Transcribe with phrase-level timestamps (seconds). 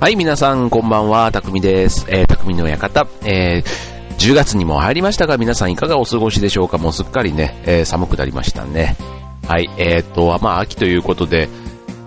[0.00, 2.06] はい、皆さん、こんばんは、たくみです。
[2.08, 3.06] えー、たくみの館。
[3.22, 6.78] えー、10月にも入りましたが、皆さんいかがお過ごしでしょうか？
[6.78, 8.96] もうすっかりね、えー、寒くなりましたね。
[9.46, 11.50] はい、えーと、まあ、秋ということで、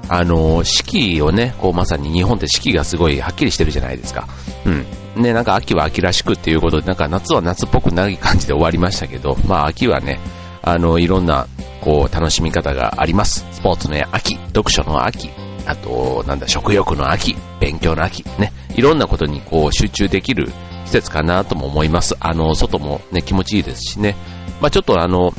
[0.10, 4.28] あの、四季をね、こうまさに日本って四季がすごいはっきりしてるじゃないですか。
[4.66, 5.22] うん。
[5.22, 10.20] ね、なんか秋は秋らしくっていうことで、なんか夏は夏っぽくない感じで終わりましたけど、まあ秋はね、
[10.64, 11.46] あの、いろんな、
[11.82, 13.46] こう、楽しみ方があります。
[13.52, 15.30] スポーツの秋、読書の秋、
[15.66, 20.52] あと、なんだ、食欲の秋、勉強の秋、ね、いろんなことにこう集中できる
[20.86, 22.16] 季節かなとも思います。
[22.20, 24.16] あの、外もね、気持ちいいですしね。
[24.62, 25.34] まあちょっとあの、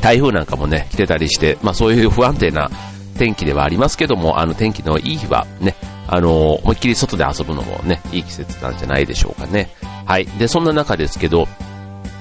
[0.00, 2.70] 台風なんかもね、来てたりして、まあそういう不安定な
[3.18, 5.74] 天気ではありますけども、あの天気のいい日はね、
[6.06, 9.70] あの、思いっきり外で遊ぶのもね、いい季節なんじゃないでしょうかね。
[10.04, 10.26] はい。
[10.26, 11.46] で、そんな中ですけど、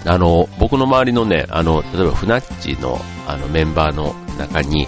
[0.05, 4.87] あの、僕の周りのね、あの、例えばフナッチのあのメンバーの中に、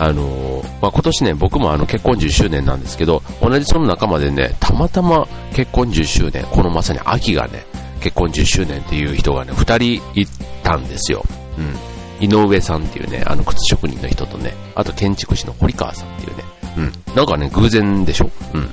[0.00, 7.64] あのまあ、今年ね、僕もあの結婚10周年なんですけど、同じその仲間でね、たまたま結婚10周年、このまさに秋がね、
[8.00, 10.26] 結婚10周年っていう人がね、2人い
[10.62, 11.24] たんですよ。
[11.58, 11.74] うん。
[12.20, 16.44] 井上さんっていうね、あの靴職人の人とね、あと建築士の堀川さんっていうね、
[16.76, 16.80] う
[17.12, 17.14] ん。
[17.16, 18.30] なんかね、偶然でしょ？
[18.54, 18.68] うん。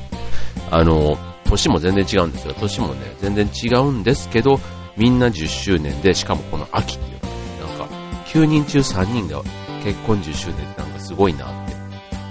[0.70, 2.54] あの、年も全然違うんですよ。
[2.60, 4.60] 年もね、全然違うんですけど、
[4.98, 7.96] みんな10周年で、しかもこの秋っていうのなんか、
[8.28, 9.42] 9人中3人が
[9.86, 11.76] 結婚10周年ってなんかすごいなって。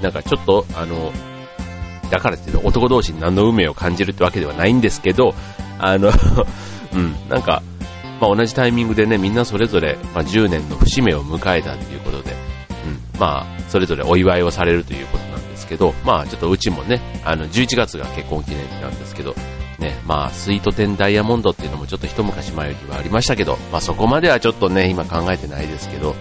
[0.02, 1.12] なんかちょっと、あの、
[2.10, 5.34] だからって男同士に何の運命を感じるってわけではないんですけど、
[5.78, 6.10] あの
[6.92, 7.62] うん、なんか、
[8.20, 19.34] まあ、同じタイミングでね、みんなそれぞれ、まあ、10年の節目を迎えたっていうことで、うん、まあ、それぞれお祝いをされるということなんですけど、まあ、ちょっとうちもね、あの、11月が結婚記念日なんですけど、
[19.78, 26.14] ね、まあ、スイート10ダイヤモンドっていうのもちょっと一昔前よりはありましたけど、まあ、そこまではちょっとね、今考えてないですけど、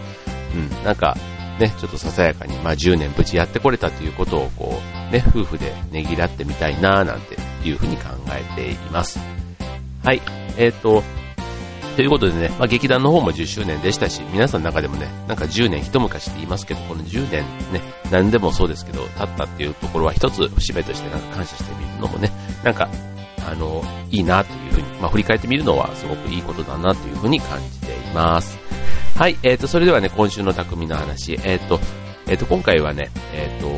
[0.54, 1.16] うん、なんか、
[1.60, 7.38] ね、ちょっとささやかに、まあ10年無事やってこれたということをこう、ね、夫婦でねぎらってみたいななんて
[7.68, 9.20] いうふうに考えています。
[10.04, 10.22] はい、
[10.58, 11.04] えっ、ー、と、
[11.96, 17.82] ということでね、まあ、劇団の方も10周年でしたし、皆さんの中でもね、なんか10年一昔って言いますけど、この10年ね、
[18.12, 22.32] 何でもそうですけど、経ったっていうところは一つ節目としてなんか感謝してみるのもね、
[22.64, 22.90] なんか、
[23.48, 28.63] あの、いいなというふうに、まあ、振り返ってみるのはすごくいいことだなというふうに感じています。
[29.16, 31.80] はい、えっ、ー、と、それではね、今週の匠の話、えっ、ー、と、
[32.28, 33.70] えっ、ー、と、今回はね、えっ、と、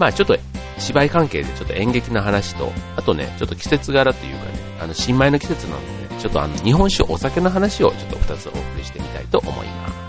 [0.00, 0.36] まあちょっと
[0.78, 10.03] 芝居関係でちょっと演劇の話と、あとね、ちょっと季節柄というかね、あの、新米の季節なので、ね、ちょっとあの、日本酒、お酒の話をちょっと二つお送りしてみたいと思います。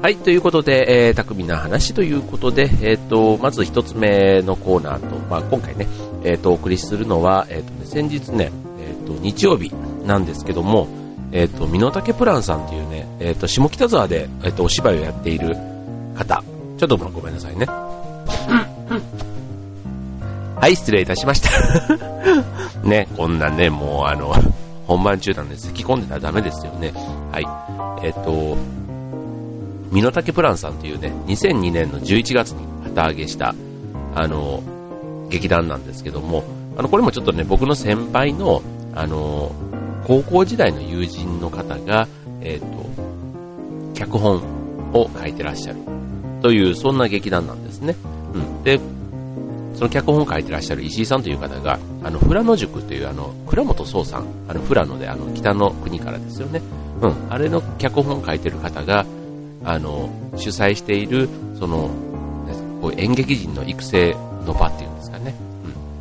[0.00, 5.88] はい、ということで、えー、巧みな話ということで、えっ、ー、と、まず一つ目のコーナーと、まあ、今回ね、
[6.22, 9.74] えっ、ー、と、お送りするのは、えっ、ー、と、ね、先日ね、えっ、と、日曜日
[10.06, 10.86] なんですけども、
[11.32, 15.56] えっ、と、身の丈プランさんっていうね、えっ、と、下北沢で、えっ、と、お芝居をやっている
[16.14, 16.44] 方、
[16.78, 17.66] ちょっとごめんなさいね。
[20.60, 21.50] はい、失礼いたしました。
[22.86, 24.32] ね、こんなね、もうあの、
[24.86, 26.92] 本番中なんで咳き込んでたらダメですよね。
[27.32, 28.06] はい。
[28.06, 28.56] えっ、と、
[29.90, 33.54] 身の丈プランさんというね、2002年の11月に旗揚げした、
[34.14, 34.62] あの、
[35.28, 36.44] 劇団なんですけども、
[36.76, 38.62] あの、これもちょっとね、僕の先輩の、
[38.94, 39.52] あの、
[40.06, 42.08] 高校時代の友人の方が、
[42.40, 44.36] えっ、ー、と、脚本
[44.92, 45.78] を書いてらっしゃる
[46.40, 47.96] という、そんな劇団なんですね。
[48.34, 48.62] うん。
[48.62, 48.80] で、
[49.74, 56.62] その脚本を書いてらっしゃる石井さんという方が、あの、富良野塾という、あの、倉本壮さん、あの、富良野で、あの、北の国からですよね。
[57.02, 57.14] うん。
[57.28, 59.04] あれの脚本を書いてる方が、
[59.64, 61.90] あの、主催している、その、
[62.80, 64.14] こう演劇人の育成
[64.46, 65.34] の場っていうんですかね。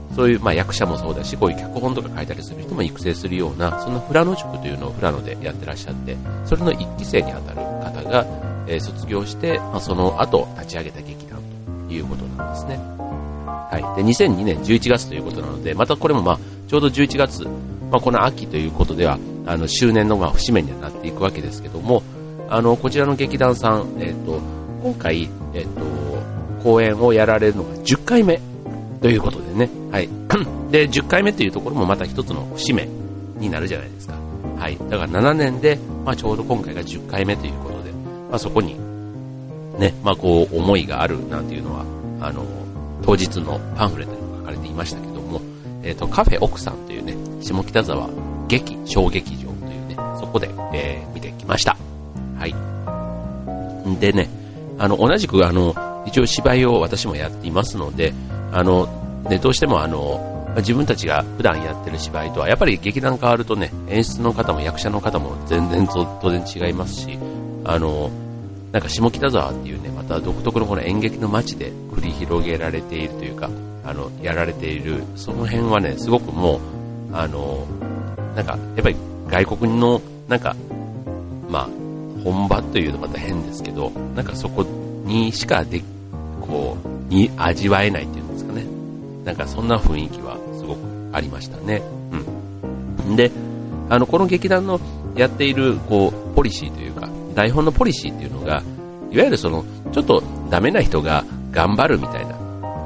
[0.09, 0.15] うん。
[0.15, 6.15] そういう、まあ役者もそうだし、こういう脚本とか書いたりする人も育成するような、そんな富良野塾というのを富良野でやってらっしゃって、
[6.45, 8.25] それの一期生にあたる方が、
[8.67, 11.39] えー、卒業して、まあ、その後立ち上げた劇団
[11.87, 12.77] ということなんですね。
[13.47, 14.03] はい。
[14.03, 22.03] で、2002年11月ということなので、またこれもまあ、ちょうど11月、まあ、この秋ということでは、あの、周年のまあ節目にはなっていくわけですけども、
[22.49, 24.39] あの、こちらの劇団さん、えっ、ー、と、
[24.81, 28.39] 今回、えっ、ー、と、公演をやられるのが10回目
[29.01, 30.09] ということでね、はい。
[30.71, 32.87] で、10回目というところもまた一つの節目
[33.37, 34.15] になるじゃないですか。
[34.57, 34.77] はい。
[34.89, 37.91] だから7年で、まあちょうど今回が10回目ということで、
[38.29, 38.75] まあそこに、
[39.79, 41.85] ね、まあこう、思いがあるなんていうのは、
[42.21, 42.45] あの、
[43.03, 45.41] 当日のパンフレットにも書かれていましたけども、
[45.83, 48.09] えっ、ー、と、カフェ奥さんというね、下北沢
[48.47, 51.77] 劇小劇場というね、そこで、えー、見てきました。
[52.37, 53.99] はい。
[53.99, 54.29] でね、
[54.77, 58.13] あの、同じくあの、一応芝居を私もやっていますので、
[58.51, 58.87] あの、
[59.29, 67.19] ね、どうしてもあの、自分たちが普段やってる芝居とは、やっぱり劇団変わるとね、演出の方も役者の方も全然当然違いますし、
[67.65, 68.09] あの、
[68.71, 73.49] なんか下北沢っていうね、また独特のこの演劇の街で繰り広げられているというか、
[73.85, 76.57] あの、やられている、その辺はね、すごくも
[77.11, 77.65] う、あの、
[78.35, 78.95] なんか、やっぱり
[79.27, 80.55] 外国の、なんか、
[81.49, 81.69] まあ、
[82.31, 84.63] 本場というとまた変ですけど、なんかそこ
[85.05, 85.81] にしかで、
[86.41, 88.65] こう、に味わえないっていうんですかね。
[89.23, 90.79] なんかそんな雰囲気はすごく
[91.13, 91.81] ありましたね。
[93.07, 93.15] うん。
[93.15, 93.31] で、
[93.89, 94.79] あの、この劇団の
[95.15, 98.63] やっている、こう、ポリシーというか、台本のポリシーっていうのが、
[99.11, 102.33] いわゆるその、ちょっとダメな人が頑張るみたいな、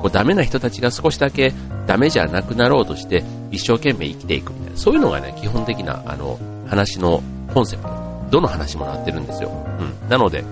[0.01, 1.53] こうダメな人たちが少しだけ
[1.87, 7.21] ダメじゃなくなろうとして一生懸命生きていくみたいな、そういうのがね、基本的なあの話の
[7.53, 8.00] コンセプト。
[8.31, 9.51] どの話もなってるんですよ。
[9.79, 10.09] うん。
[10.09, 10.43] なので、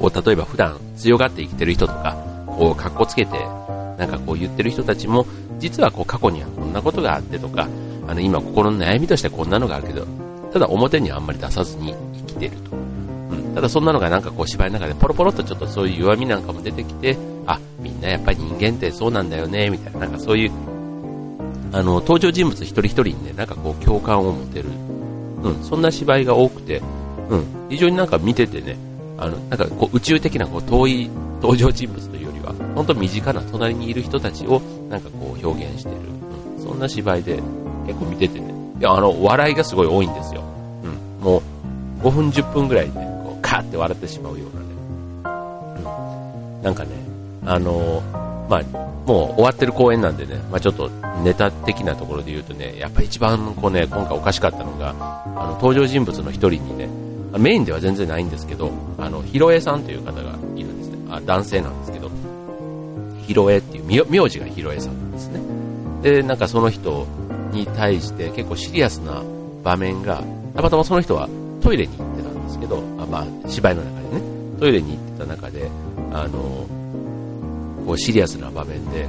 [0.00, 2.16] こう、例えば普段強がって生きてる人とか、
[2.46, 3.38] こう、格好つけて、
[3.98, 5.26] なんかこう言ってる人たちも、
[5.58, 7.68] 実はこう過去にはこんなことがあってとか、
[8.08, 10.06] あの今心の悩みとしてこんなのがあるけど、
[10.52, 12.76] ただ表にはあんまり出さずに生きてると。
[12.76, 13.54] うん。
[13.54, 17.16] ただそんなのがなんかこう芝居の中でポロポロっとちょっとそういう弱みなんかも出てきて、
[17.46, 20.50] あ、みんなやっぱり人間ってそうなんだよね、みたいな、なんかそういう
[21.72, 24.68] あの、登場人物一人一人にね、なんかこう共感を持てる、
[25.50, 26.82] うん、そんな芝居が多くて、
[27.30, 28.76] うん、非常になんか見ててね、
[29.18, 31.10] あの、なんかこう宇宙的なこう遠い
[31.40, 35.96] 登場人物というよりは、本当身近な隣にいる人たちをなんかこう表現してる、
[36.56, 37.40] うん、そんな芝居で
[37.86, 40.42] 結構見ててね、いや、あの、笑いがすごい多いんですよ。
[40.84, 40.88] う
[41.22, 41.42] ん、もう
[42.06, 44.66] 5分10分ぐらいで、ね、こうカーって笑ってしまうようなね、
[46.56, 46.90] うん、なんかね、
[47.44, 48.02] あの
[48.48, 48.62] まあ、
[49.06, 50.88] もう終わってる公演なんでね、まあ、ちょっと
[51.22, 54.94] ネタ的なところで言うとね、やっぱ一番こうね、今回おかしかったのが、
[55.36, 56.88] あの、登場人物の一人にね、
[57.38, 60.98] メインでは全然ないんですけど、あの、ひろえさんという方がいるんですね。
[61.10, 62.10] あ、男性なんですけど、
[63.26, 65.40] ひろえっていう、名字がひろえさんなんですね。
[66.02, 67.06] で、なんかその人
[67.52, 69.22] に対して結構シリアスな
[69.64, 70.22] 場面が、
[70.54, 71.28] たまたまその人は
[71.60, 74.22] トイレに行ってたんですけど、あまあ、芝居の中でね、
[74.60, 75.68] トイレに行ってた中で、
[76.12, 76.75] あの、
[77.86, 79.04] こうシリアスな場面で、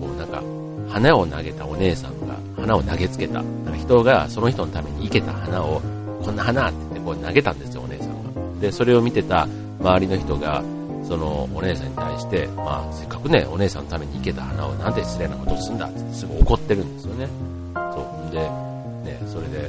[0.00, 0.42] こうなんか、
[0.88, 3.34] 花を投げたお姉さんが花を投げつけた。
[3.34, 5.80] なんか人がその人のために生けた花を、
[6.22, 8.60] こんな花って言ってこう投げたんですよ、お姉さんが。
[8.60, 9.46] で、それを見てた
[9.80, 10.62] 周りの人が、
[11.06, 17.28] そのお姉さんに対して、まあ、せっかくね、お姉さんのために生けた花をなんで失礼なことすんだってすぐ怒ってるんですよね。
[17.74, 18.00] そ
[18.30, 18.32] う。
[18.32, 19.68] で、ね、それで、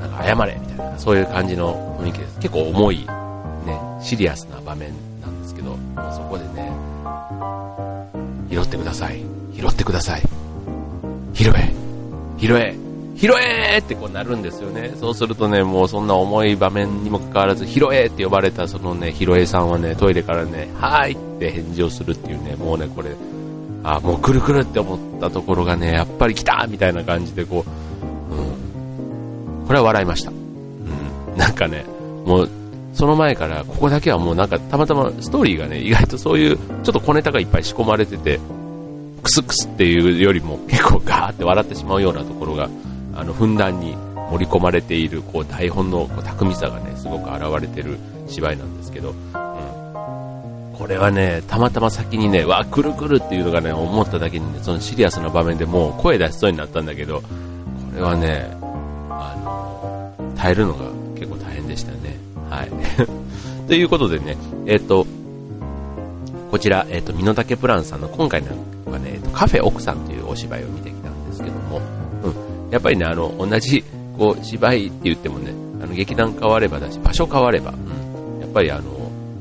[0.00, 2.38] なんか謝れみたいな、そういう感じの雰囲気です。
[2.40, 3.06] 結構重い、ね、
[4.00, 4.90] シリアスな場面
[5.20, 5.76] なんですけど、
[6.12, 6.65] そこでね、
[8.56, 9.22] 拾ってください。
[9.54, 10.22] 拾ってください。
[11.34, 11.74] 拾え。
[12.38, 12.74] 拾え。
[13.16, 14.94] 拾えってこうなるんですよね。
[14.98, 23.10] そうするとね、もうそんな重い場面にもかかわらず、拾えって呼ばれたそのね、拾えさんはね、トイレからね、はーいって返事をするっていうね、もうね、これ、
[23.84, 27.62] あ、もう来る来るって思ったところがね、やっぱり来たみたいな感じでこ
[28.30, 29.66] う、うん。
[29.66, 30.30] これは笑いました。
[30.30, 31.36] うん。
[31.36, 31.84] なんかね、
[32.24, 32.50] もう、
[32.96, 38.40] その前からここだけはもうなんかたまたまストーリーがね、意外とそういうちょっと小ネタがいっぱい仕込まれてて、
[39.22, 42.70] クスクスっていうよりも結構ガーって笑ってしまうようなところが、
[43.14, 43.94] あの、ふんだんに
[44.30, 47.98] 盛り込まれている、こう、台本のこう巧みさがね、すごく現れてる
[48.28, 50.74] 芝居なんですけど、うん。
[50.78, 57.24] これはね、たまたま先にね、わ、くるくるっていうのがね、思っただけにね、そのシリアスな場面でもう声出しそうになったんだけど、こ
[57.94, 58.48] れはね、
[59.10, 60.95] あの、耐えるのが。
[62.50, 62.70] はい。
[63.68, 64.36] ということでね、
[64.66, 65.06] えっ、ー、と、
[66.50, 68.48] こちら、えっ、ー、と、身の丈プランさんの今回の
[68.90, 71.80] はね、カフェ奥さんというお芝居を見てきたんですけども、
[72.22, 72.28] う
[72.68, 72.70] ん。
[72.70, 73.84] やっぱりね、あの、同じ、
[74.18, 78.40] こう、芝居って言ってもね、あの、劇団変わればだし、場所変われば、うん。
[78.40, 78.84] やっぱりあの、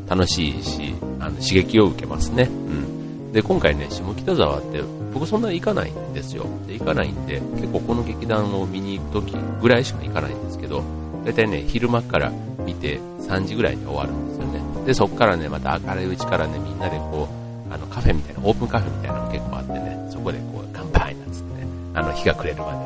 [0.09, 2.49] 楽しいし、あの、刺激を受けますね。
[2.49, 3.31] うん。
[3.31, 4.81] で、今回ね、下北沢って、
[5.13, 6.45] 僕そんなに行かないんですよ。
[6.67, 10.83] で、行かないんで、結構この劇団を見に行くときぐらいしか行かないんですけど、
[11.23, 12.33] だいたいね、昼間から
[12.65, 14.85] 見て3時ぐらいに終わるんですよね。
[14.85, 17.27] で、そこからね、また明るいうちからね、みんなでこ
[17.69, 22.77] う、あの、カフェみたいな、オープンカフェみたいなのが結構あってね、そこでこう、乾杯なんつってね、あの、日が暮れるまで、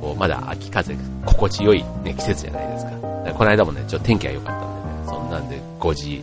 [0.00, 2.90] こう、まだ秋風、心地よいね、季節じゃないですか。
[2.92, 6.22] かこの間もね、ちょっと天気が良かったんでね、そんなんで5時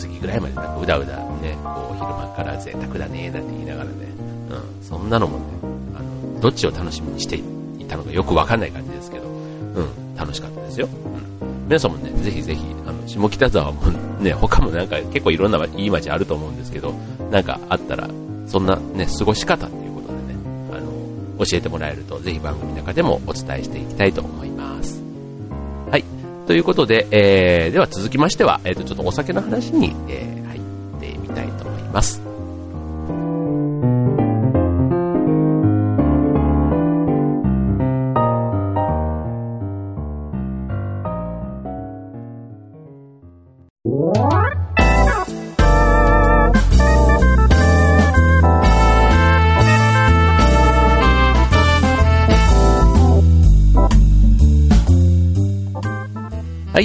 [0.00, 3.92] 過ぎぐらいまでなんかうだうだね、こう、昼間から贅沢だね、なんて言いながらね、
[4.50, 5.44] うん、そんなのもね、
[5.98, 7.42] あの、どっちを楽しみにしてい
[7.88, 10.88] たのかよくわかんない感じですけど、うん、楽しかったですよ。
[11.20, 11.35] うん
[11.66, 13.82] 皆さんもね、ぜひぜひ、あの、下北沢も
[14.20, 16.92] ね、他もなんか結構いろんないい街あると思うんですけど、
[17.32, 18.08] なんかあったら、
[18.46, 20.34] そんなね、過ごし方っていうことでね、
[20.72, 25.02] あの、教えてもらえると、ぜひ番組の中でもお伝えしていきたいと思います。
[25.90, 26.04] はい。
[26.46, 32.25] ということで、えー、では続きましては、えっ、ー、と、ちょっとお酒の話に、えー、入ってみたいと思います。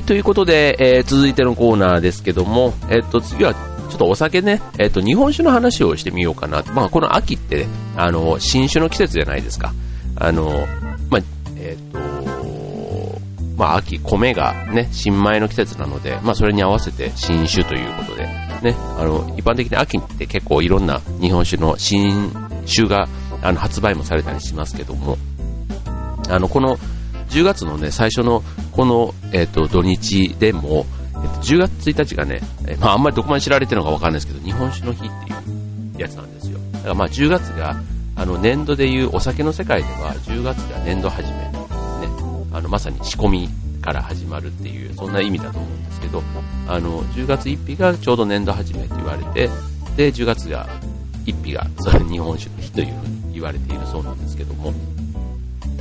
[0.03, 6.63] ということで、えー、続いてのコーナーですけども、えっ、と、次は、ちょっとお酒ね、えっ、と、日本酒の話をしてみようかな。
[6.73, 9.73] まあ、この秋って、あの、新酒の季節じゃないですか。
[10.15, 10.67] あの、
[11.09, 11.21] まあ、
[11.57, 11.99] えっ、と、
[13.57, 18.25] まあ、秋、米がね、新米の季節なので、まあ、それに合わせて新酒ということで、
[18.61, 22.31] ね、あの、一般的に秋って結構いろんな日本酒の新
[22.65, 23.07] 酒が、
[23.41, 25.17] あの、発売もされたりしますけども、
[26.29, 26.77] あの、この、
[27.31, 35.35] 10月のね、最初のこの、えっ、と、土日でも、えー、と10月1日がね、え、まああんまりどこまで知られてるのかわかんないですけど、日本酒の日ってい
[35.97, 36.59] うやつなんですよ。
[36.73, 37.81] だからまあ10月が、
[38.17, 41.51] あの年度でいうお酒の世界では10月が年度始め、ね、
[42.51, 43.49] あのまさに仕込み
[43.81, 46.21] から始まるっていう、そんな意味だと思うんですけど、
[46.67, 49.49] あの10月1日がちょうど年度始めって言われて、
[49.95, 50.67] で、10月が
[51.25, 54.73] 1日がそれ日本酒の日というふうに言われているそうなんですけども、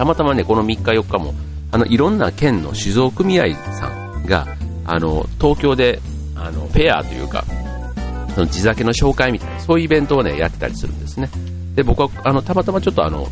[0.00, 1.34] たまたまね、この3日4日も、
[1.70, 4.46] あの、いろんな県の酒造組合さんが、
[4.86, 6.00] あの、東京で、
[6.34, 7.44] あの、フェアというか、
[8.34, 11.28] その地酒の紹介みたいな、そういうイベントをね、やってたりするんですね。
[11.74, 13.28] で、僕は、あの、たまたまちょっとあの、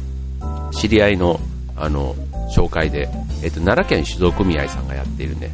[0.72, 1.40] 知り合いの、
[1.74, 2.14] あの、
[2.54, 3.08] 紹介で、
[3.42, 5.50] えっと、奈良県酒造組合さんがやっているね、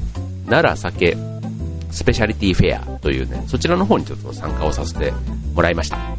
[0.48, 1.16] 奈良酒
[1.92, 5.12] スペシャリティフェアというね、そちらの方にちょっと参加をさせて
[5.54, 5.96] もらいました。
[5.96, 6.16] は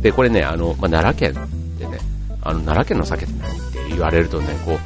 [0.00, 0.02] い。
[0.02, 2.17] で、これね、あの、まあ、奈良県でね、
[2.48, 4.78] あの、奈良県の酒って何って言われるとね、こ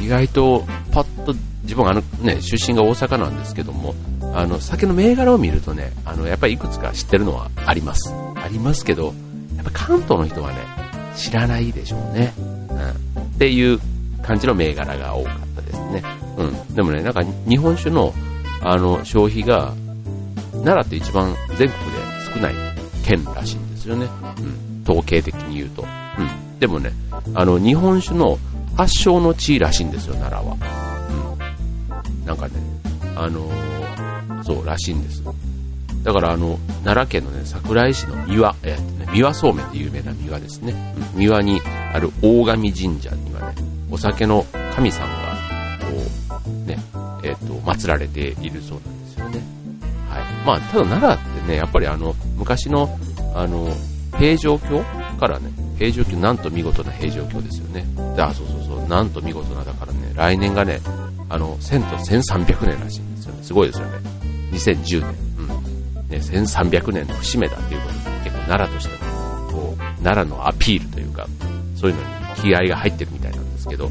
[0.00, 3.94] う、意外とパッと自分あのね、出身が大阪なんですけども、
[4.32, 8.14] あの、酒の銘柄を見るとね、あの、やっぱりいくつか知ってるのはあります。
[8.36, 9.06] ありますけど、
[9.56, 10.58] やっぱ関東の人はね、
[11.16, 12.32] 知らないでしょうね。
[12.38, 12.88] うん。
[12.88, 12.92] っ
[13.38, 13.80] ていう
[14.22, 16.04] 感じの銘柄が多かったですね。
[16.36, 16.74] うん。
[16.74, 18.14] でもね、なんか日本酒の、
[18.60, 19.74] あの、消費が、
[20.52, 21.74] 奈良って一番全国で
[22.32, 22.54] 少ない
[23.04, 24.06] 県らしいんですよね。
[24.38, 24.82] うん。
[24.88, 25.84] 統計的に言うと。
[26.18, 26.58] うん。
[26.58, 26.92] でもね、
[27.34, 28.38] あの、日本酒の
[28.76, 30.56] 発祥の地らしいんですよ、奈良は。
[32.20, 32.26] うん。
[32.26, 32.54] なんかね、
[33.16, 35.22] あのー、そう、らしいんです。
[36.02, 40.74] だからあの、奈良県のね、桜井市の三輪、えー、ね、三輪そうめんって有名な三輪ですね。
[41.14, 41.60] うん、三輪に
[41.92, 43.54] ある大神神社にはね、
[43.90, 45.38] お酒の神さんが、
[45.80, 46.78] こう、ね、
[47.22, 49.40] えっ、ー、と、祀られているそうなんですよね。
[50.08, 50.46] はい。
[50.46, 52.88] まあ、ただ奈良ってね、やっぱりあの、昔の、
[53.34, 53.68] あの、
[54.18, 54.82] 平城京
[55.20, 55.50] からね、
[55.82, 57.84] 平城京、なんと見事な平城京ですよね。
[58.16, 60.80] あ、そうそうそう、なんと見事な、だからね、来年がね、
[61.28, 63.42] あの、1000と1300年らしいんですよね。
[63.42, 63.98] すごいですよね。
[64.52, 65.10] 2010年。
[65.38, 66.08] うん。
[66.08, 71.26] ね、1300年の節目だっていうことで、結構奈良としては、こう、奈良のアピールというか、
[71.74, 72.08] そういうのに
[72.40, 73.90] 気合が入ってるみたいなんですけど、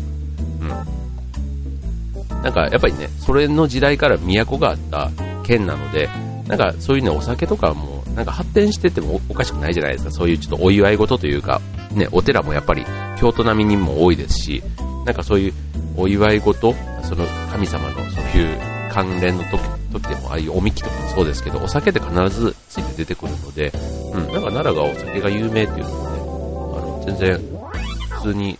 [0.61, 0.67] うん。
[0.69, 5.11] なんか、やっぱりね、それの時代から都があった
[5.43, 6.07] 県なので、
[6.47, 10.11] なんかそういうね、お酒とかもなんか発展しててもおかしくないじゃないですか。
[10.11, 11.61] そういうちょっとお祝い事というか、
[11.93, 12.85] ね、お寺もやっぱり
[13.19, 14.63] 京都並みにも多いですし、
[15.05, 15.53] なんかそういう
[15.97, 18.59] お祝い事、その神様のそういう
[18.91, 23.71] 関連の時時でも、ああいうおみきとかもそうですけど、お酒って必ずついて出てくるので、
[24.13, 26.19] うん、なんか奈良がお酒が有名っていうのもね、
[26.77, 27.39] あの、全然
[28.09, 28.57] 普通に、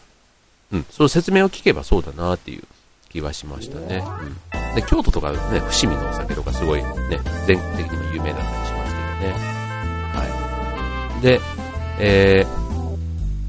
[0.72, 2.64] うん、その説明を聞けばそうだなっていう
[3.10, 4.04] 気はしましたね。
[4.54, 4.76] うん。
[4.76, 5.38] で、京都とかね、
[5.70, 9.40] 伏見のお酒とかすごいね、全国的にも有名だったりしますけどね。
[10.14, 11.22] はい。
[11.22, 11.42] で、
[12.00, 12.71] えー、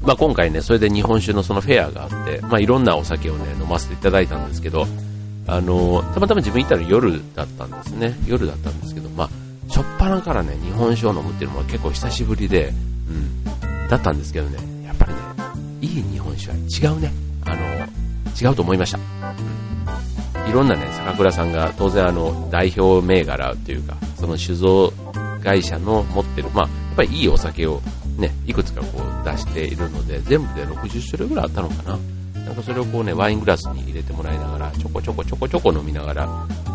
[0.05, 4.85] まあ、今回ね、それで日本酒のそのフェアがあって、まあ、いろんなお酒をね、飲ませていただいたんですけど、
[5.45, 8.15] あのたまたま自分行ったら夜だったんですね。
[8.27, 12.73] 夜だったんですけど、まあ、しょっぱなからね、日本酒を飲むっていうのは結構久しぶりで、
[13.09, 15.19] うん、だったんですけどね、やっぱりね、
[15.81, 17.11] いい日本酒は違うね。
[17.45, 17.63] あの
[18.41, 18.97] 違うと思いました。
[18.97, 24.91] うん、いろんなね、酒蔵さんが当然あの、代表銘柄というか、その酒造
[25.43, 27.81] 会社の持ってる、まあ、やっぱりいいお酒を
[28.17, 31.99] ね、いくつかこう出しているので、全部で60種類ぐらいあったのかな。
[32.45, 36.25] なんかそれをこうね、ワイングラスに入れてもらいながら、ちょこちょこちょこちょこ飲みながら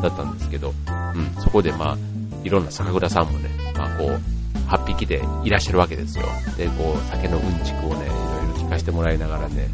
[0.03, 0.73] だったんですけど、
[1.15, 1.99] うん、そこでまあ、
[2.45, 4.21] いろんな酒蔵さんもね、まあこう、
[4.69, 6.25] 8匹でいらっしゃるわけですよ。
[6.57, 8.15] で、こう、酒のうんちくをね、いろ
[8.55, 9.69] いろ聞かせてもらいながらね、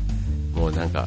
[0.54, 1.06] もうなんか、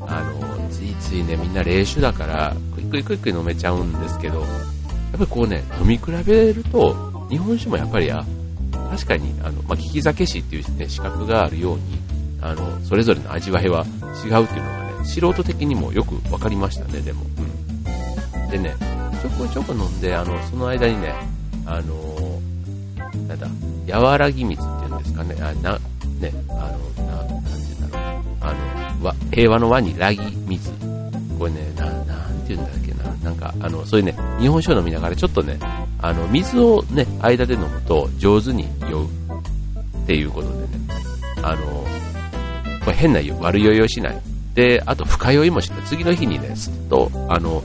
[0.00, 4.48] あの、ついついね、みんな冷酒だから、クイクイクイクイ飲めちゃうんですけど、やっ
[5.12, 8.24] ぱりこうね、飲み比べると、日本酒もやっぱりあ、
[8.94, 11.82] 確かに、あの、まあ、利き酒師っていうね、資格があるように、
[12.40, 13.84] あの、それぞれの味わいは
[14.24, 17.24] 違うっていうのがね、素人的にもよく分かりましたね、でも。
[17.24, 18.50] うん。
[18.50, 18.76] でね、
[19.20, 21.12] ちょこちょこ飲んで、あの、その間にね、
[21.66, 22.40] あの、
[23.26, 23.38] なん
[23.88, 25.76] だ、和らぎ水っていうんですかね、あな、
[26.20, 26.52] ね、あ
[26.96, 30.70] の、な、なんて言うんだろう、あの、和、平和の和にらぎ水。
[31.36, 35.58] これね、な、なんて言うんだっけな、なんか、あの、そういうね、日本酒を飲みながらちょっとね、
[36.04, 40.66] あの、水をね、間で飲むと上手に酔うっていうことでね、
[41.42, 41.86] あの、
[42.84, 44.20] これ変な悪酔いをしない。
[44.52, 45.82] で、あと深酔いもしない。
[45.86, 47.62] 次の日にね、すっと、あの、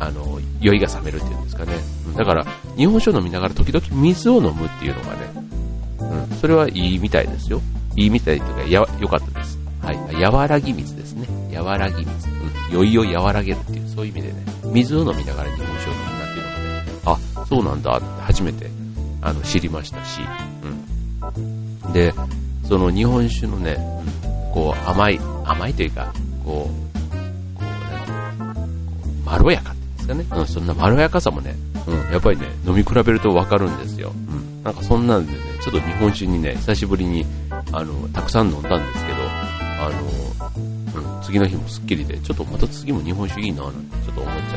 [0.00, 1.74] あの、酔いが冷めるっていうんですかね。
[2.16, 2.44] だから、
[2.76, 7.60] 日本酒を飲みながら時々水を飲むっていうのがね、うん、それはいいみたいですよ。
[7.94, 9.60] いいみたいというか、や、良かったです。
[9.80, 10.24] はい。
[10.24, 11.28] 和らぎ水ですね。
[11.56, 12.28] 和らぎ水。
[12.28, 12.84] うん。
[12.90, 16.01] 酔いを和らげるっていう、そういう意味でね、水を飲みながら日本酒を飲
[17.52, 18.70] そうなんだって初めて、
[19.20, 20.22] あの、知りましたし、
[21.34, 21.92] うん。
[21.92, 22.14] で、
[22.66, 23.76] その日本酒のね、
[24.54, 26.14] こう、甘い、甘いというか、
[26.46, 28.56] こう、こう、なん
[29.26, 30.24] まろやかですかね。
[30.32, 31.54] うん、そんなまろやかさもね、
[31.86, 34.14] うん、やっぱりね、飲み比べるとわかるんですよ。
[34.30, 34.62] うん。
[34.64, 37.26] なんかそんなんでね、ちょっと日本酒にね、久しぶりに、
[37.70, 39.90] あの、たくさん飲んだんですけど、あ
[40.94, 44.56] の、うん、次の日もスッキリで、ちょっとまた次も日本酒いいな、なんてちょっと思っちゃった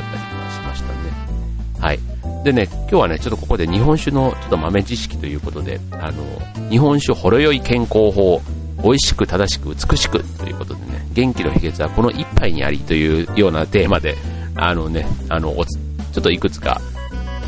[0.54, 1.36] しましたね。
[1.78, 2.15] はい。
[2.46, 6.22] でね、今日はね、ちょっとここで日本酒のちょっと豆知識ということで、あの、
[6.70, 8.40] 日本酒ほろ酔い健康法、
[8.84, 14.14] 美味しく正しく美しくということでね、元気の秘訣はこの一杯にありというようなテーマで、
[14.54, 16.80] あのね、あの、ちょっといくつか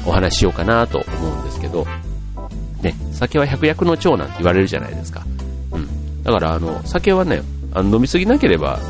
[0.04, 1.86] お話ししようかなと思うんですけど、
[2.82, 5.22] ね、酒は百薬の長なんて言われるじゃないですか。
[5.70, 6.24] うん。
[6.24, 8.80] だから、あの、酒はね、あの飲みすぎなければ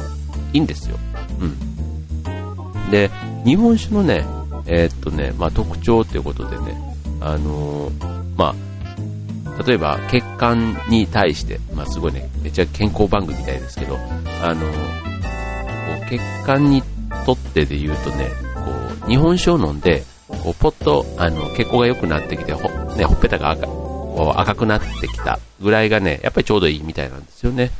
[0.55, 0.97] いいんですよ。
[1.39, 2.91] うん。
[2.91, 3.11] で、
[3.45, 4.25] 日本酒のね、
[4.69, 6.77] えー、っとね、まあ、特徴っていうことでね、
[7.21, 13.97] あのー、まあ、例えば血管に対して、まあ、すごいね、めっちゃ健康番組みたいですけど、
[14.43, 16.83] あのー、こう血管に
[17.25, 27.71] とってで言うとね、こう、日本酒を飲んで、こう、ポッと、あの、血行が良くなってきて、ほ、ね、ほっぺたが赤、こう赤くなってきたぐらいがね、やっぱりちょうどいいみたいなんですよね。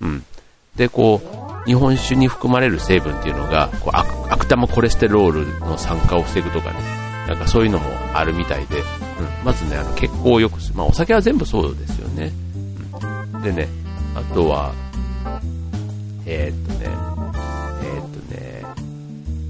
[0.00, 0.24] うん。
[0.76, 6.76] で、こう、日本酒に含まれる成分っていうのが、こう悪悪玉コレステロールの酸化を防ぐとかね、
[7.26, 8.84] なんかそういうのもあるみたいで、うん、
[9.44, 10.74] まずね、あの血行を良くする。
[10.76, 12.32] まあお酒は全部そうですよね。
[13.34, 13.68] うん、でね、
[14.14, 14.72] あとは、
[16.26, 16.86] えー、っとね、
[17.82, 18.62] えー、っとね、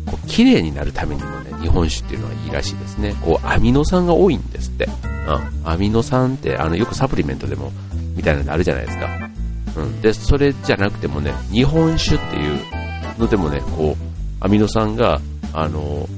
[0.07, 3.15] こう綺麗になるためにもね、日本酒っていうのはいいらしいですね。
[3.23, 4.89] こう、アミノ酸が多いんですって。
[5.27, 7.73] うん、アミノ酸って、あの、よくサプリメントでも、
[8.15, 9.24] みたいなのあるじゃないですか。
[9.77, 10.01] うん。
[10.01, 12.61] で、それじゃなくてもね、日本酒っていう
[13.19, 14.05] のでもね、こう、
[14.41, 15.21] アミノ酸が、
[15.53, 16.09] あの、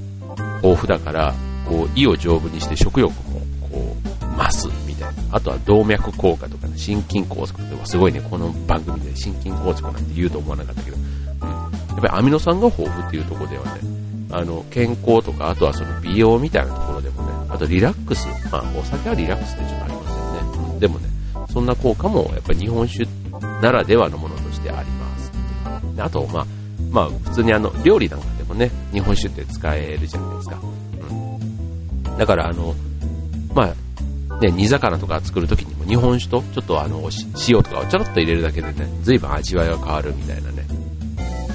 [0.62, 1.34] 豊富だから、
[1.68, 3.40] こう、胃を丈夫にして食欲も、
[3.70, 5.22] こう、増す、みたいな。
[5.32, 11.48] あとは動脈硬化とかね、心筋梗塞とか、すごいね、この番組で心筋梗塞なんて言うと思わなかったけど、うん。
[11.48, 11.56] や
[11.96, 13.70] っぱりアミノ酸が豊富っていうところではね、
[14.30, 20.68] あの、健康とか、あとはその美容みたいなところでもね、あとリラックス、まあ、お酒はリラックスってちょっとありますよね。
[20.72, 21.08] うん、でもね、
[21.52, 23.06] そんな効果もやっぱり日本酒
[23.62, 25.32] ならではのものとしてあります。
[25.98, 26.46] あと、まあ、
[26.90, 30.58] まあ、普通にあの、料理なんかでもね、日本酒って使えるじゃないですか。
[31.10, 32.18] うん。
[32.18, 32.74] だから、あの、
[33.54, 37.10] まあ、ね、煮魚とか作るときにも日本酒とちょっとあの、
[37.48, 40.66] 塩とかをちょろっと入れるだけでね、随分味わいが変わるみたいなね。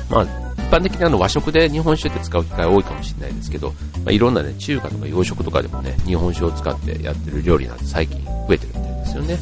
[0.09, 0.23] まあ、
[0.57, 9.37] 一般的にあの和食で日本酒って使う機会多いかもしれないですけど、まあ、いろんなね、中華とか洋食とかでもね、日本酒を使ってやってる料理なんて最近増えてるみたいですよね。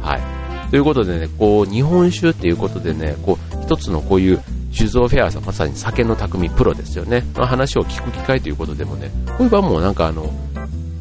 [0.00, 0.37] はい。
[0.70, 4.40] ということでね、こう、日本酒っていうことでね、こう、一つのこういう
[4.72, 7.24] 酒造フェアさん、まさに酒の匠プロですよね。
[7.34, 10.24] の話を聞く機会ということでもね、こういう場もなんかあの、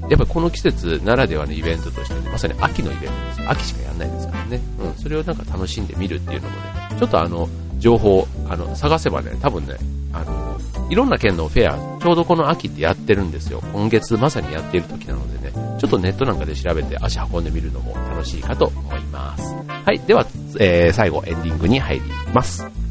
[0.10, 3.50] やっぱりこの季節ならではのイベントとしてね、まさに秋のイベントです。
[3.50, 4.62] 秋しかやんないですからね。
[4.80, 6.64] うん、それをなんか楽しんでみるっていうのもね、
[6.98, 9.76] ちょっとあの、情報、あの、探せばね、多分ね、
[10.14, 10.58] あの、
[10.90, 13.62] いろんな県のフェア、ちょうどこの秋ってやってるんですよ。
[13.74, 19.56] 今月まさにやっている時なのでね、ちょっとネットなんかで調べて足運んでみるのも楽しいかと思います。
[19.68, 20.26] はい、では、
[20.60, 22.02] えー、最後エンディングに入り
[22.34, 22.87] ます。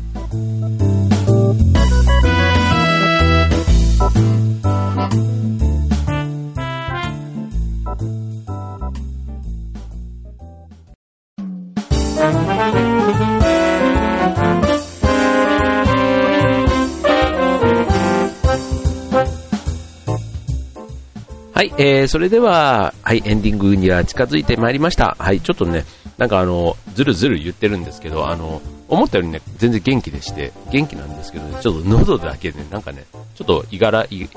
[21.56, 25.16] はい、えー、それでは、はい、エンディングには近づいてまいりました。
[25.18, 25.86] はい、ちょっとね、
[26.18, 34.28] なんかあの、ずるずる言ってるんですけど、あの、思ったよりね、全然元気でして、元気なんですけどね、ちょっと喉だけで、ね、なんかね、ちょっといがら、い、い、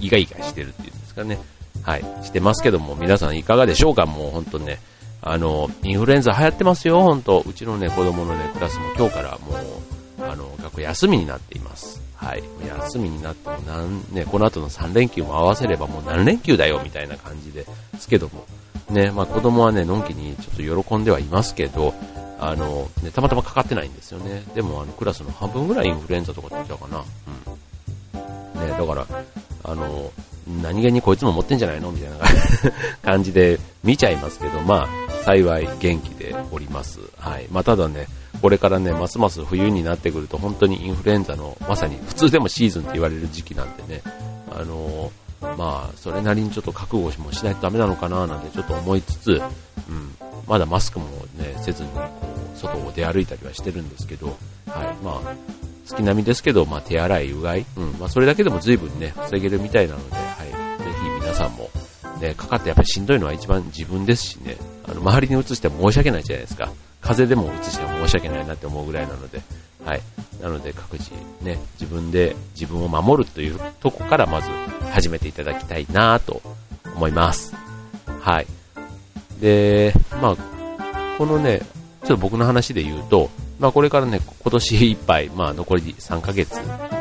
[0.00, 1.38] いがいがしてるっていうんですかね。
[1.84, 4.06] はい、してますけども、皆さんいかがでしょうか？
[4.06, 4.80] もう本当ね、
[5.22, 12.02] あの、インフルエンザ流行ってますよ、本当うちのね、子供のね、クラスも今日からもう、あの、学校休みになっています。
[12.20, 12.42] はい。
[12.66, 17.64] 休みになっても何、ね、この後の3連休も合わせればもう何連休だよみたいな感じで
[17.98, 18.44] すけども、
[18.90, 21.94] ね、まあ子供はね、のんきにちょっと喜んではいますけど、
[22.38, 24.42] あの、ね、たまたまかかってないんですよね。
[24.54, 27.04] でもあのクラスの半分ぐらいインフルエンザとかって言っちゃうかな。
[28.56, 28.68] うん。
[28.68, 29.06] ね、だから、
[29.64, 30.12] あの、
[30.62, 32.18] 何気にこいつも持ってんじゃないのみたいな
[33.02, 37.00] 感じで見ちゃいますけど、まあ、幸い元気でおります。
[37.18, 37.46] はい。
[37.50, 38.06] まあ、ただね、
[38.40, 44.02] これからね、ますます冬になってくると本当にインフルエンザのまさに普通でもシーズンって言われる時期なんでね、
[44.50, 49.30] あのー、まあ、それなりにちょっと覚悟もしないとダメなのかななんてちょっと思いつつ、
[49.88, 50.14] うん、
[50.46, 52.00] まだマスクもね、せずにこ
[52.54, 55.34] う、外を出歩いたりはしてるんですけど、はい、まあ、
[55.86, 60.54] 月並みですけど、まあ、手洗い、うがい、うん、まあ、それだけでも随分ね、防げるみたいなので、はい、ぜ
[61.02, 61.70] ひ皆さんも、
[62.20, 66.70] ね、かかってやっぱりしんどいのは一番自分ですしね、あの、周りに移しても申し訳ないじゃないですか。
[67.00, 69.40] 風邪でも移しても申し訳ないなって思うぐらいなので、
[69.84, 70.00] はい。
[70.42, 71.10] なので各自
[71.42, 74.50] ね、自分で自分を守るというとこからまず
[74.92, 76.42] 始めていただきたいなと
[76.94, 77.54] 思います。
[78.20, 78.46] はい。
[79.40, 80.36] で、まあ、
[81.18, 81.60] このね、
[82.04, 86.54] ちょっと僕の話で言うと、まあこれからね、今年いっぱい、まあ残り3ヶ月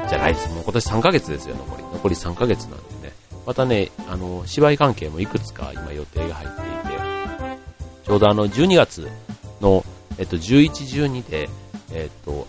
[0.09, 0.49] じゃないです。
[0.53, 1.83] もう今年3ヶ月ですよ、残り。
[1.83, 3.13] 残り3ヶ月なんでね。
[3.45, 6.99] またね、あの、芝居関係もいくつか今予定が入っていて、
[8.05, 9.09] ちょうどあの、12月
[9.61, 9.85] の、
[10.17, 11.49] えっと、11、12で、
[11.91, 12.47] えっと、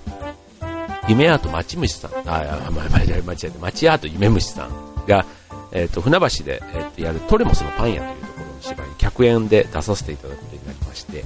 [1.08, 5.24] 夢アート町虫さん、あ、間違え、間違え、町アート夢虫さんが、
[5.72, 11.24] えっと、船橋で、えっと、やるトレモスのパン屋というところの芝居、客演で出させていただくことになりまして、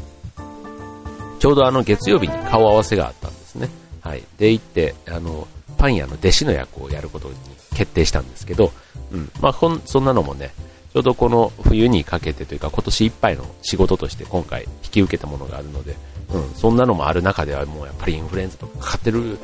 [1.39, 3.69] ちょうどあの月曜日に顔合わせがあったんですね。
[4.01, 4.23] はい。
[4.39, 7.35] で、行って、あの、パン屋の弟子の役をやることに
[7.75, 8.73] 決定したんですけど、
[9.13, 9.31] うん。
[9.41, 10.53] まあ、ほん、そんなのもね、
[10.95, 15.97] ちょうどこの冬にかけてというか今年いっぱいの仕事として今回引き受けたものがあるので、
[16.33, 19.37] うん、そんなのもある中ではもうやっぱりインフルエンザとかかかってる、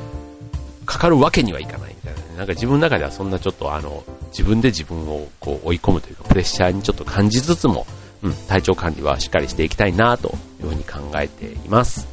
[0.85, 7.85] かかるわけにはいかないみたいな、ね、なんか自分の中ではそんなちょっとあの、自分で自分をこう追い込むというかプレッシャーにちょっと感じつつも、
[8.23, 10.29] うん、体調管理はしっかりしていきたいなと
[10.61, 12.07] いうふうに考えています。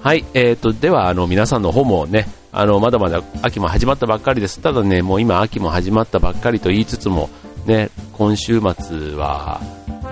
[0.00, 4.60] はい、えーと、では、あの、皆さんの方もね、あの、まだまだ秋も始まったばっかりです。
[4.60, 7.28] ただね、もう今秋も始まったばっかりと言いつつも、
[7.66, 9.60] ね、今週末は、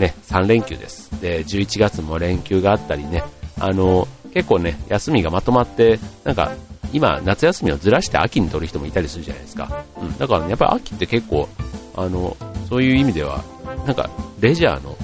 [0.00, 1.10] ね、3連休です。
[1.20, 3.22] で、11月も連休があったりね、
[3.58, 6.52] あの、結構ね、休みがまとまって、なんか、
[6.92, 9.84] 今、夏休みをずらして秋に取る人もいたりするじゃないですか。
[10.00, 10.18] うん。
[10.18, 11.48] だからね、やっぱり秋って結構、
[11.96, 12.36] あの、
[12.68, 13.42] そういう意味では、
[13.86, 14.10] なんか、
[14.40, 14.96] レジャーの、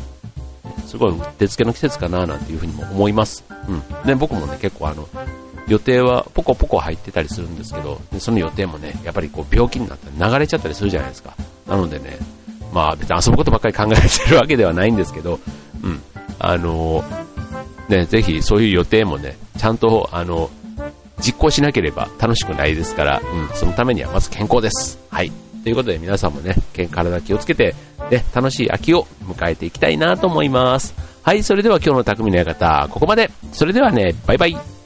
[0.87, 3.45] すごいうってつけの季節かななんていうふうにも思います。
[3.69, 4.07] うん。
[4.07, 5.09] で、僕もね、結構あの、
[5.69, 11.35] 予定はポコポコ入ってたりするんですけど、その予定もね、やっぱりこう病気になったら流れちゃったりするじゃないですか。
[11.67, 12.17] なのでね、
[12.73, 15.41] まあ別に遊ぶことばっかり考えてるわけではないんですけど、
[15.83, 16.03] うん。
[16.39, 17.05] あの
[17.89, 20.51] ね、ぜひそういう予定もね、ちゃんと、あの
[21.21, 24.99] 実行しなければ楽しくないですから、うん、そのためにはまず健康です。
[25.11, 25.33] はい。
[25.65, 26.55] ということで皆さんもね、
[26.91, 27.75] 体気をつけて、
[28.11, 30.95] ね、楽しい秋を迎えていきたいなと思います。
[31.23, 33.31] はい、それでは今日の匠の館、ここまで。
[33.53, 34.78] それではね、バイバイ。